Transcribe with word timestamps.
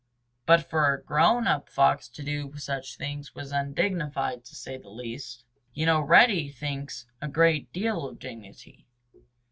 But 0.47 0.67
for 0.67 0.91
a 0.91 1.03
grown 1.03 1.45
up 1.45 1.69
Fox 1.69 2.07
to 2.09 2.23
do 2.23 2.57
such 2.57 2.97
things 2.97 3.35
was 3.35 3.51
undignified, 3.51 4.43
to 4.45 4.55
say 4.55 4.75
the 4.75 4.89
least. 4.89 5.45
You 5.75 5.85
know 5.85 6.01
Reddy 6.01 6.49
thinks 6.49 7.05
a 7.21 7.27
great 7.27 7.71
deal 7.71 8.07
of 8.07 8.17
dignity. 8.17 8.87